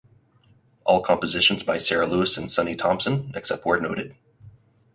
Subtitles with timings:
[0.83, 4.15] All compositions by Sarah Lewis and Sonny Thompson except where noted